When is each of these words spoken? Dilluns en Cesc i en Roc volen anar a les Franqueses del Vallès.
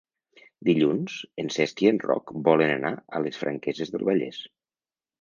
Dilluns 0.69 1.17
en 1.43 1.53
Cesc 1.57 1.85
i 1.87 1.91
en 1.91 2.01
Roc 2.05 2.35
volen 2.49 2.75
anar 2.81 2.95
a 3.19 3.25
les 3.27 3.41
Franqueses 3.45 3.97
del 3.97 4.11
Vallès. 4.13 4.45